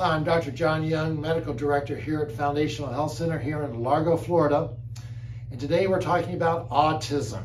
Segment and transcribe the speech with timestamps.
[0.00, 0.50] Hi, I'm Dr.
[0.50, 4.70] John Young, Medical Director here at Foundational Health Center here in Largo, Florida.
[5.50, 7.42] And today we're talking about autism.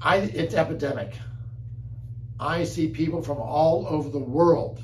[0.00, 1.12] I, it's epidemic.
[2.40, 4.80] I see people from all over the world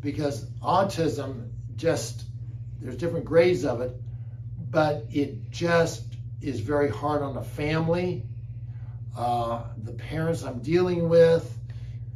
[0.00, 2.24] because autism just,
[2.80, 3.94] there's different grades of it,
[4.68, 6.02] but it just
[6.40, 8.24] is very hard on the family,
[9.16, 11.48] uh, the parents I'm dealing with.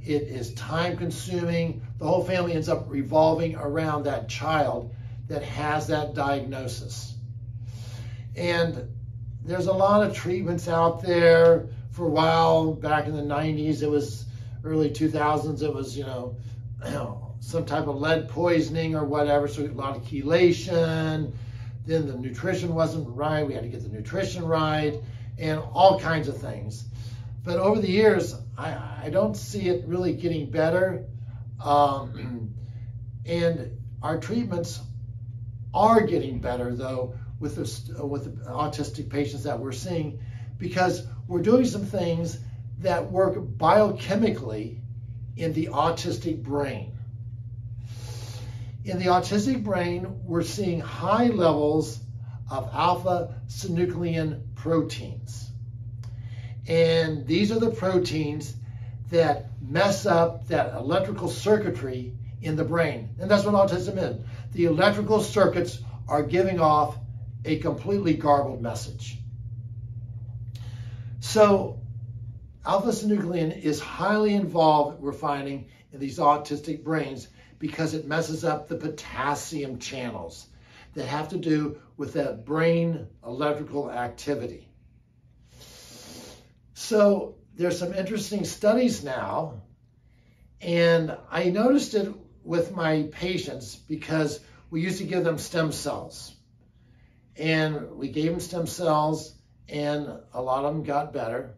[0.04, 1.82] It is time consuming.
[1.98, 4.94] The whole family ends up revolving around that child
[5.28, 7.14] that has that diagnosis.
[8.34, 8.88] And
[9.44, 11.68] there's a lot of treatments out there.
[11.90, 14.24] For a while, back in the 90s, it was
[14.64, 16.36] early 2000s, it was, you know,
[17.40, 21.32] some type of lead poisoning or whatever, so a lot of chelation.
[21.84, 23.46] Then the nutrition wasn't right.
[23.46, 24.98] We had to get the nutrition right
[25.38, 26.84] and all kinds of things.
[27.44, 31.04] But over the years, I, I don't see it really getting better.
[31.62, 32.54] Um,
[33.26, 34.80] and our treatments
[35.74, 40.20] are getting better, though, with the, with the autistic patients that we're seeing
[40.58, 42.38] because we're doing some things
[42.78, 44.78] that work biochemically
[45.36, 46.92] in the autistic brain.
[48.84, 52.00] In the autistic brain, we're seeing high levels
[52.50, 55.51] of alpha synuclein proteins.
[56.68, 58.54] And these are the proteins
[59.10, 63.10] that mess up that electrical circuitry in the brain.
[63.20, 64.24] And that's what autism is.
[64.52, 66.96] The electrical circuits are giving off
[67.44, 69.18] a completely garbled message.
[71.20, 71.80] So
[72.64, 78.76] alpha-synuclein is highly involved, we're finding, in these autistic brains because it messes up the
[78.76, 80.48] potassium channels
[80.94, 84.71] that have to do with that brain electrical activity.
[86.92, 89.62] So there's some interesting studies now,
[90.60, 92.12] and I noticed it
[92.44, 96.36] with my patients because we used to give them stem cells.
[97.34, 99.34] And we gave them stem cells,
[99.70, 101.54] and a lot of them got better.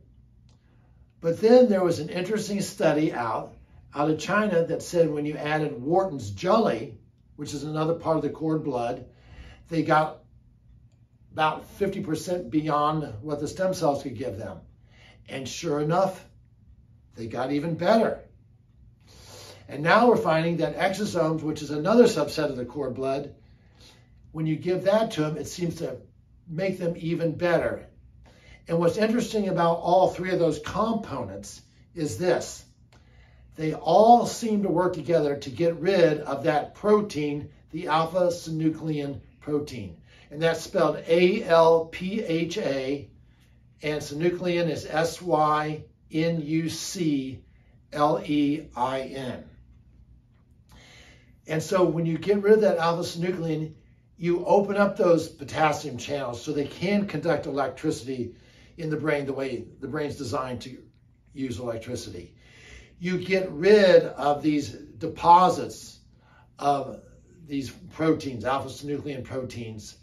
[1.20, 3.56] But then there was an interesting study out,
[3.92, 6.96] out of China that said when you added Wharton's jelly,
[7.34, 9.06] which is another part of the cord blood,
[9.68, 10.20] they got
[11.32, 14.60] about 50% beyond what the stem cells could give them.
[15.28, 16.24] And sure enough,
[17.16, 18.20] they got even better.
[19.68, 23.34] And now we're finding that exosomes, which is another subset of the cord blood,
[24.32, 25.98] when you give that to them, it seems to
[26.48, 27.86] make them even better.
[28.66, 31.62] And what's interesting about all three of those components
[31.94, 32.64] is this.
[33.56, 39.20] They all seem to work together to get rid of that protein, the alpha synuclein
[39.40, 39.96] protein.
[40.30, 41.48] And that's spelled A-L-P-H-A,
[43.84, 45.84] and synuclein is S-Y-N-U-C-L-E-I-N.
[51.46, 53.74] And so when you get rid of that alpha-synuclein,
[54.16, 58.34] you open up those potassium channels so they can conduct electricity
[58.78, 60.78] in the brain the way the brain's designed to
[61.34, 62.34] use electricity.
[62.98, 65.98] You get rid of these deposits
[66.58, 67.02] of
[67.46, 69.98] these proteins, alpha-synuclein proteins.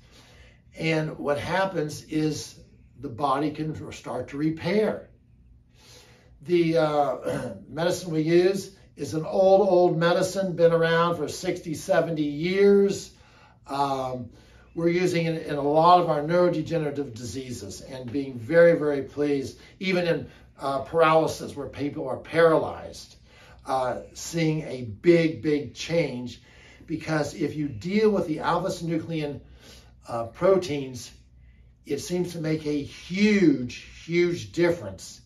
[0.78, 2.61] And what happens is
[3.02, 5.10] the body can start to repair.
[6.44, 12.22] The uh, medicine we use is an old, old medicine, been around for 60, 70
[12.22, 13.12] years.
[13.68, 14.30] Um,
[14.76, 19.60] we're using it in a lot of our neurodegenerative diseases and being very, very pleased,
[19.80, 23.16] even in uh, paralysis where people are paralyzed,
[23.66, 26.42] uh, seeing a big, big change.
[26.86, 29.42] Because if you deal with the alpha-synuclein
[30.08, 31.12] uh, proteins,
[31.86, 33.76] it seems to make a huge,
[34.06, 35.22] huge difference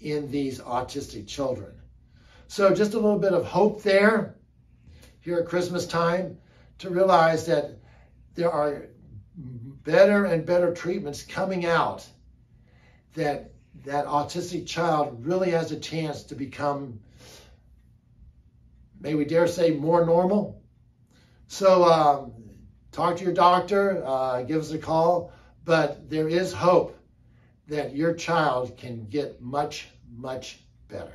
[0.00, 1.72] in these autistic children.
[2.48, 4.36] So just a little bit of hope there
[5.20, 6.38] here at Christmas time
[6.78, 7.78] to realize that
[8.34, 8.86] there are
[9.36, 12.06] better and better treatments coming out
[13.14, 13.52] that
[13.84, 17.00] that autistic child really has a chance to become,
[19.00, 20.62] may we dare say, more normal.
[21.46, 22.32] So um,
[22.92, 25.32] talk to your doctor, uh, give us a call,
[25.64, 26.96] but there is hope
[27.68, 31.12] that your child can get much, much better.